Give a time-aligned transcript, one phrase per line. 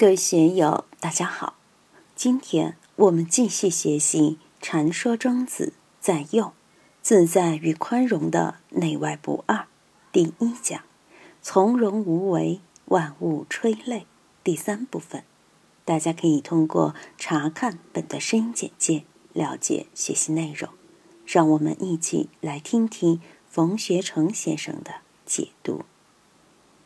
[0.00, 1.54] 各位学友，大家好！
[2.14, 6.52] 今天我们继续学习《禅说庄子在右
[7.02, 9.56] 自在与宽容的内外不二》
[10.12, 10.82] 第一讲
[11.42, 14.06] “从容无为，万物吹泪”
[14.44, 15.24] 第三部分。
[15.84, 19.02] 大家可以通过查看本的声音简介
[19.32, 20.70] 了解学习内容。
[21.26, 23.20] 让我们一起来听听
[23.50, 25.84] 冯学成先生的解读。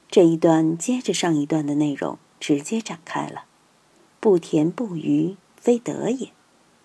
[0.08, 2.16] 这一段接着上一段的内容。
[2.42, 3.44] 直接展开了，
[4.18, 6.32] 不甜不愚，非德也。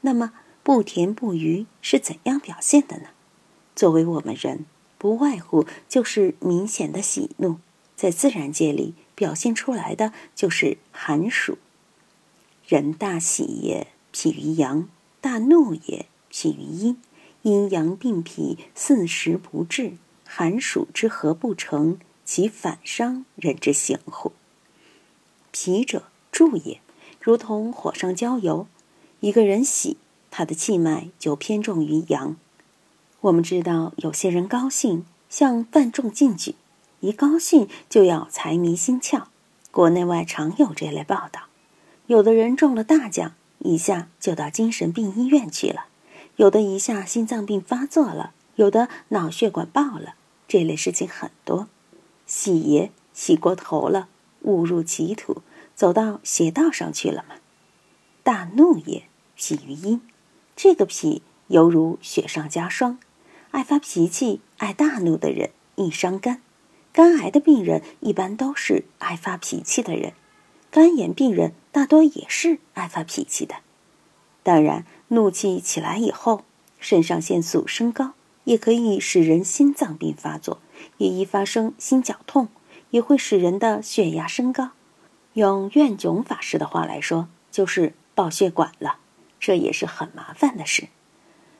[0.02, 3.10] 那么，不甜不愚是怎样表现的呢？
[3.76, 4.68] 作为我们人，
[5.00, 7.58] 不外乎就是明显的喜怒，
[7.96, 11.58] 在自然界里表现出来的就是寒暑。
[12.68, 14.84] 人大喜也，脾于阳；
[15.20, 17.02] 大怒也，脾于阴。
[17.42, 19.94] 阴阳并脾，四时不至，
[20.24, 24.34] 寒暑之和不成，其反伤人之行乎？
[25.52, 26.82] 脾者，助也，
[27.22, 28.68] 如同火上浇油。
[29.20, 29.98] 一个人喜，
[30.30, 32.36] 他的气脉就偏重于阳。
[33.22, 36.56] 我们知道，有些人高兴，像范仲进举，
[37.00, 39.24] 一高兴就要财迷心窍。
[39.72, 41.44] 国内外常有这类报道。
[42.06, 45.88] 有的人中了大奖，一下就到精神病医院去了；
[46.36, 50.14] 有的一下心脏病发作了，有的脑血管爆了。
[50.48, 51.68] 这类事情很多。
[52.26, 54.08] 喜爷喜过头了，
[54.42, 55.42] 误入歧途。
[55.76, 57.36] 走到邪道上去了吗？
[58.24, 59.04] 大怒也，
[59.36, 60.02] 脾于阴。
[60.56, 62.98] 这个脾犹如雪上加霜。
[63.52, 66.42] 爱发脾气、爱大怒的人易伤肝。
[66.92, 70.14] 肝癌的病人一般都是爱发脾气的人。
[70.72, 73.58] 肝炎病人大多也是爱发脾气的。
[74.42, 76.44] 当然，怒气起来以后，
[76.80, 78.14] 肾上腺素升高，
[78.46, 80.60] 也可以使人心脏病发作，
[80.98, 82.48] 也易发生心绞痛，
[82.90, 84.72] 也会使人的血压升高。
[85.34, 88.98] 用愿炯法师的话来说，就是爆血管了，
[89.40, 90.88] 这也是很麻烦的事。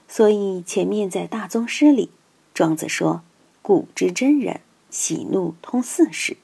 [0.08, 2.10] 所以前面在大宗师里，
[2.54, 3.24] 庄子说
[3.62, 6.38] ：“古之真人，喜怒通四时，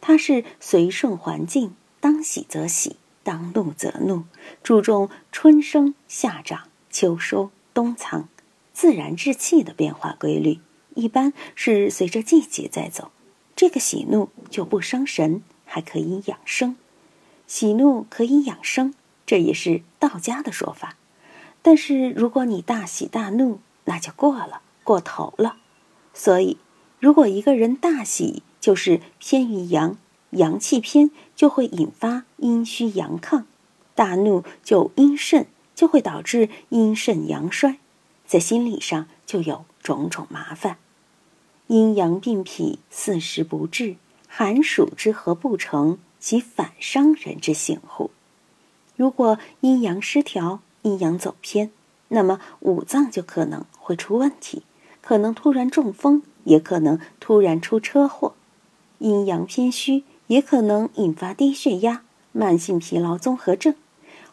[0.00, 4.24] 他是随顺环境，当喜则喜，当怒则怒，
[4.62, 8.28] 注重春生、夏长、秋收、冬藏，
[8.72, 10.60] 自然之气的变化规律，
[10.94, 13.10] 一般是随着季节在走。
[13.60, 16.76] 这个喜怒就不伤神。”还可以养生，
[17.46, 18.94] 喜怒可以养生，
[19.26, 20.96] 这也是道家的说法。
[21.60, 25.58] 但是如果你大喜大怒，那就过了，过头了。
[26.14, 26.56] 所以，
[26.98, 29.96] 如果一个人大喜，就是偏于阳，
[30.30, 33.44] 阳气偏就会引发阴虚阳亢；
[33.94, 35.44] 大怒就阴盛，
[35.76, 37.76] 就会导致阴盛阳衰，
[38.26, 40.78] 在心理上就有种种麻烦。
[41.70, 43.94] 阴阳并脾，四时不治。
[44.26, 48.10] 寒暑之和不成，其反伤人之行乎？
[48.96, 51.70] 如果阴阳失调，阴阳走偏，
[52.08, 54.64] 那么五脏就可能会出问题，
[55.00, 58.32] 可能突然中风，也可能突然出车祸；
[58.98, 63.76] 阴阳偏虚，也可能引发低血压、慢性疲劳综合症，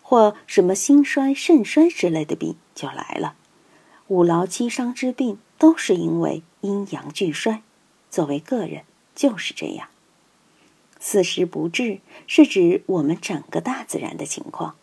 [0.02, 3.36] 或什么心衰、肾衰之类的病就来了。
[4.08, 7.62] 五劳七伤之病都是因为阴阳俱衰。
[8.10, 8.84] 作为个人。
[9.18, 9.88] 就是这样，
[11.00, 14.76] 四时不至是指我们整个大自然的情况，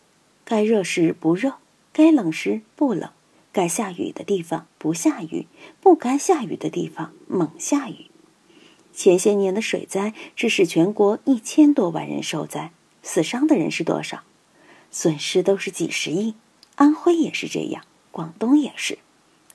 [0.43, 1.53] 该热时不热，
[1.93, 3.11] 该冷时不冷，
[3.53, 5.47] 该下雨的地方不下雨，
[5.79, 8.07] 不该下雨的地方猛下雨。
[8.93, 14.23] 前些年的水灾致使全国一千多万人受灾，死伤的人是多少？
[14.91, 16.35] 损失都是几十亿。
[16.75, 18.99] 安徽也是这样，广东也是，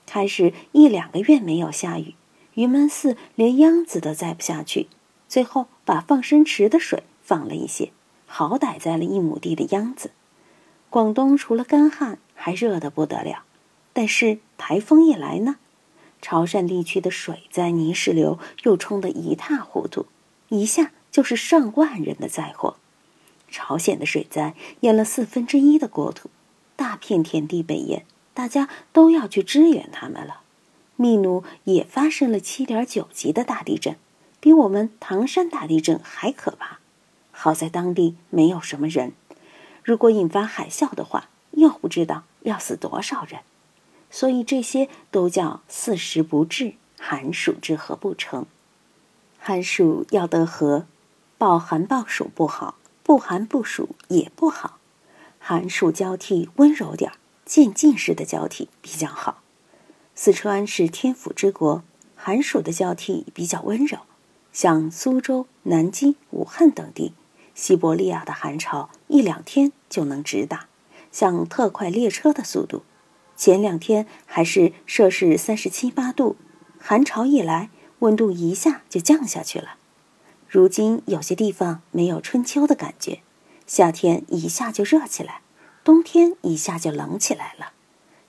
[0.06, 2.14] 开始一两个月没有下雨。
[2.60, 4.86] 云门寺连秧子都栽不下去，
[5.26, 7.90] 最后把放生池的水放了一些，
[8.26, 10.10] 好歹栽了一亩地的秧子。
[10.90, 13.44] 广东除了干旱，还热得不得了。
[13.94, 15.56] 但是台风一来呢，
[16.20, 20.04] 潮汕地区的水灾泥石流又冲得一塌糊涂，
[20.50, 22.76] 一下就是上万人的灾祸。
[23.48, 26.28] 朝鲜的水灾淹了四分之一的国土，
[26.76, 28.04] 大片田地被淹，
[28.34, 30.42] 大家都要去支援他们了。
[31.00, 33.96] 秘鲁也发生了七点九级的大地震，
[34.38, 36.78] 比我们唐山大地震还可怕。
[37.30, 39.12] 好在当地没有什么人，
[39.82, 43.40] 如果引发海啸的话，又不知道要死多少人。
[44.10, 48.44] 所以这些都叫四时不至，寒暑之和不成。
[49.38, 50.84] 寒暑要得和，
[51.38, 54.76] 暴寒暴暑不好，不寒不暑也不好。
[55.38, 57.16] 寒暑交替温柔点儿，
[57.46, 59.39] 渐进式的交替比较好。
[60.22, 61.82] 四川是天府之国，
[62.14, 64.00] 寒暑的交替比较温柔。
[64.52, 67.14] 像苏州、南京、武汉等地，
[67.54, 70.68] 西伯利亚的寒潮一两天就能直达，
[71.10, 72.82] 像特快列车的速度。
[73.34, 76.36] 前两天还是摄氏三十七八度，
[76.78, 77.70] 寒潮一来，
[78.00, 79.76] 温度一下就降下去了。
[80.46, 83.20] 如今有些地方没有春秋的感觉，
[83.66, 85.40] 夏天一下就热起来，
[85.82, 87.72] 冬天一下就冷起来了。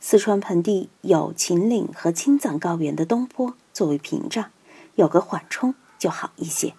[0.04, 4.50] 四川盆地有秦岭和青藏高原的东坡作为屏障，
[4.96, 6.74] 有个缓冲就好一些。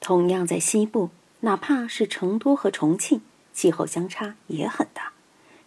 [0.00, 1.10] 同样在西部，
[1.40, 3.20] 哪怕是成都和重庆，
[3.52, 5.12] 气候相差也很大。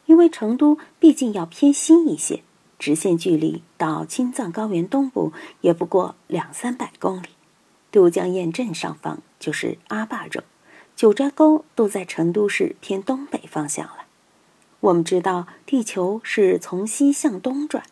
[0.07, 2.41] 因为成都毕竟要偏西一些，
[2.79, 7.27] 直线距离到青藏高原东部也不过两三百公里。
[7.91, 10.41] 都江堰镇上方就是阿坝州，
[10.95, 14.00] 九寨沟都在成都市偏东北方向了。
[14.81, 17.83] 我们知道地球是从西向东转，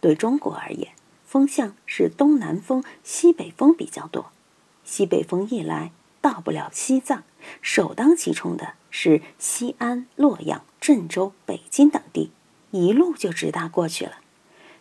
[0.00, 0.92] 对中国而言，
[1.26, 4.30] 风向是东南风、西北风比较多。
[4.84, 7.24] 西北风一来，到不了西藏，
[7.62, 10.62] 首当其冲的是西安、洛阳。
[10.78, 12.30] 郑州、北京等地
[12.70, 14.18] 一路就直达过去了。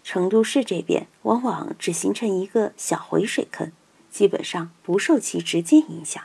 [0.04, 3.72] 成都市这边往往只形成一个小回水坑，
[4.12, 6.22] 基本上不受其直接影响。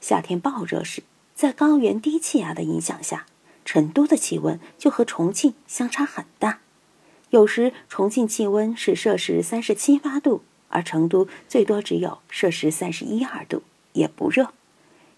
[0.00, 1.02] 夏天暴热时，
[1.34, 3.26] 在高原低气压的影响下，
[3.64, 6.60] 成都的气温就和重庆相差很大。
[7.30, 13.62] 有时重庆气温是摄氏三十七八度，而成都最多只有摄氏三十一二度，
[13.92, 14.52] 也不热。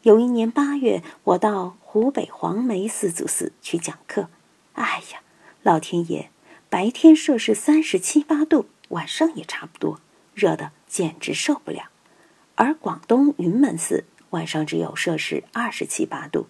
[0.02, 4.28] 有一年八月，我到湖北黄梅四祖寺去讲课。
[4.74, 5.20] 哎呀，
[5.62, 6.30] 老天爷，
[6.70, 10.00] 白天摄氏三十七八度，晚上也差不多，
[10.32, 11.90] 热的简直受不了。
[12.54, 16.46] 而广东云门寺晚上只有摄氏二十七八度，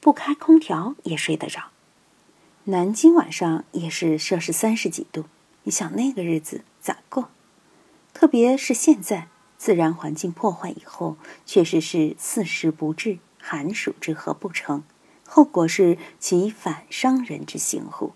[0.00, 1.64] 不开空调也睡得着。
[2.64, 5.24] 南京晚上也是摄氏三十几度，
[5.62, 7.30] 你想那个日子咋过？
[8.12, 9.28] 特别是现在。
[9.60, 14.84] 自然环境破坏以后，确实是四时不至，寒暑之和不成，
[15.26, 18.12] 后果是其反伤人之行乎？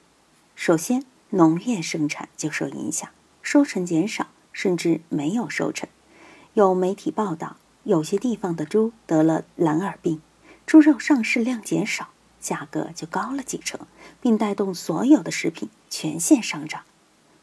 [0.54, 3.10] 首先，农业生产就受影响，
[3.42, 5.88] 收成减少，甚至没有收成。
[6.54, 10.22] 有媒体报道，有些地方的猪得了蓝耳病，
[10.66, 12.08] 猪肉上市量减少，
[12.40, 13.80] 价格就高了几成，
[14.20, 16.82] 并带动所有的食品全线上涨。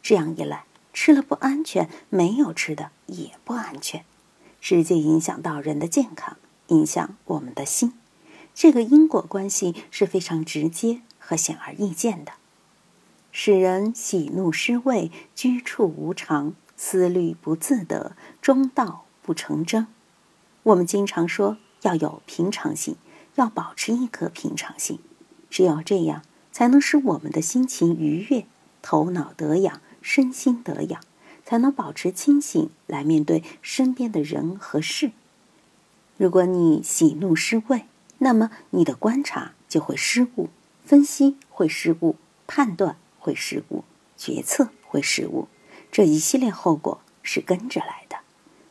[0.01, 0.63] 这样一来，
[0.93, 4.03] 吃了不安全，没有吃的也不安全，
[4.59, 6.37] 直接影响到人的健康，
[6.67, 7.93] 影响我们的心。
[8.55, 12.33] 这个因果关系是非常直接和显而易见的，
[13.31, 19.87] 使人喜怒失位，居处无常，思虑不自得，中道不成真。
[20.63, 22.95] 我们经常说要有平常心，
[23.35, 24.99] 要保持一颗平常心，
[25.49, 28.45] 只有这样，才能使我们的心情愉悦，
[28.81, 29.81] 头脑得养。
[30.01, 31.01] 身心得养，
[31.43, 35.11] 才能保持清醒来面对身边的人和事。
[36.15, 37.83] 如果你喜怒失位，
[38.19, 40.47] 那么你的观察就会失误，
[40.85, 42.15] 分析会失误，
[42.47, 43.83] 判断会失误，
[44.15, 45.49] 决策会失误。
[45.91, 48.19] 这一系列后果是跟着来的，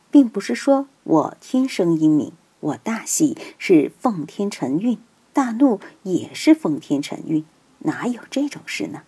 [0.09, 4.97] 并不是说我天生英明，我大喜是奉天承运，
[5.31, 7.45] 大怒也是奉天承运，
[7.79, 9.03] 哪有这种事呢？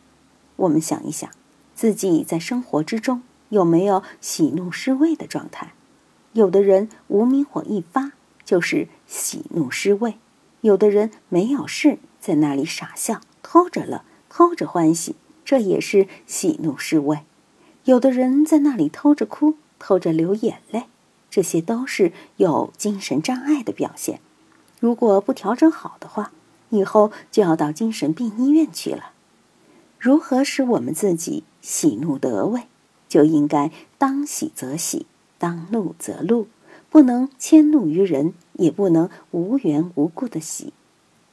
[0.55, 1.29] 我们想一想。
[1.73, 5.73] 自己在生活之中有没有喜怒失位的状态？
[6.33, 8.11] 有的人无名火一发
[8.45, 10.17] 就是喜怒失位，
[10.61, 17.21] 有的人没有事在那里傻笑，偷着乐，偷着欢喜，这也是喜怒失位。
[17.85, 20.83] 有的人在那里偷着哭，偷着流眼泪，
[21.31, 24.19] 这些都是有精神障碍的表现。
[24.79, 26.31] 如果不调整好的话，
[26.69, 29.13] 以后就要到精神病医院去了。
[29.97, 32.63] 如何使我们自己喜怒得位？
[33.07, 35.05] 就应该当喜则喜，
[35.37, 36.47] 当怒则怒，
[36.89, 40.73] 不能迁怒于人，也不能无缘无故的喜。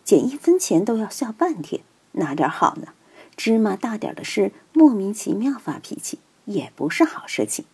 [0.04, 2.88] 捡一分钱都要笑半天，哪点好呢？
[3.36, 7.64] 芝麻大点的事，莫名其妙发脾气，也不是好事情。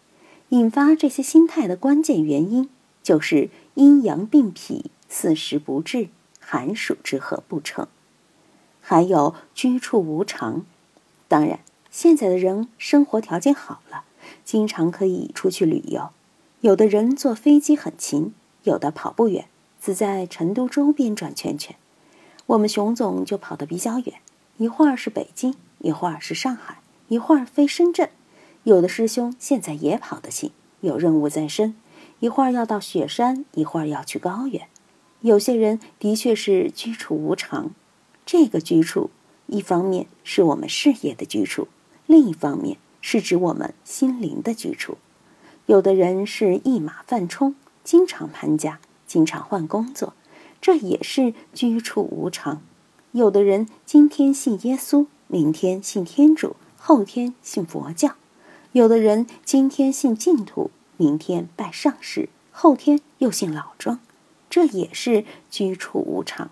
[0.51, 2.69] 引发这些心态的关键原因，
[3.03, 6.09] 就是阴阳并痞，四时不至，
[6.39, 7.89] 寒暑之和不成，
[8.81, 10.65] 还有居处无常。
[11.27, 11.61] 当然，
[11.91, 14.05] 现在的人生活条件好了，
[14.45, 16.11] 经常可以出去旅游。
[16.61, 18.33] 有的人坐飞机很勤，
[18.63, 19.47] 有的跑不远，
[19.81, 21.75] 只在成都周边转圈圈。
[22.47, 24.15] 我们熊总就跑得比较远，
[24.59, 28.11] 一会儿是北京，一会儿是上海，一会儿飞深圳。
[28.65, 31.77] 有的师兄现在也跑得勤，有任务在身，
[32.21, 34.69] 一会儿要到雪山，一会儿要去高原。
[35.21, 37.71] 有些人的确是居处无常，
[38.25, 39.11] 这个居处。
[39.47, 41.69] 一方面是我们事业的居处，
[42.07, 44.97] 另一方面是指我们心灵的居处。
[45.67, 50.15] 有的人是一马犯冲，经常搬家，经常换工作，
[50.63, 52.63] 这也是居处无常。
[53.13, 58.17] 有的人今天信耶稣，明天信天主，后天信佛教；
[58.75, 64.01] 有的人今天信净土，明天拜上师，后天又信老庄。
[64.51, 66.51] 这也是居处无常。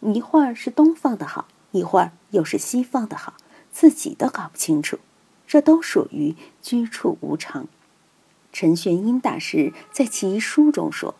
[0.00, 3.34] 一会儿是东方的好，一会儿又是西方的好，
[3.72, 5.00] 自己都搞不清楚。
[5.48, 7.66] 这都属于居处无常。
[8.52, 11.16] 陈玄英大师在其书中说：“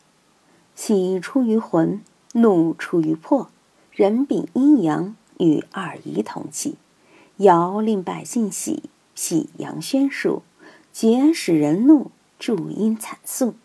[0.76, 2.00] 喜出于魂，
[2.34, 3.50] 怒出于魄，
[3.90, 6.76] 人禀阴阳与二仪同气，
[7.38, 8.84] 尧令百姓喜，
[9.20, 10.44] 喜阳宣数，
[10.92, 13.56] 节使人怒，助阴惨肃。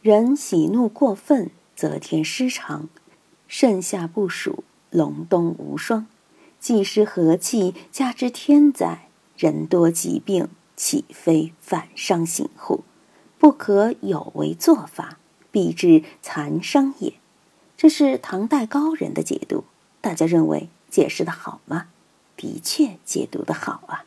[0.00, 2.88] 人喜怒过分，则天失常，
[3.46, 6.06] 盛夏不暑，隆冬无霜，
[6.58, 12.82] 既失和气，加之天灾，人多疾病，岂非反伤行乎？”
[13.38, 15.18] 不可有为做法，
[15.50, 17.12] 必致残伤也。
[17.76, 19.64] 这是唐代高人的解读，
[20.00, 21.88] 大家认为解释的好吗？
[22.38, 24.06] 的确解读的好啊。